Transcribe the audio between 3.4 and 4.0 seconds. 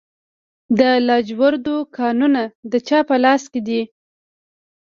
کې دي؟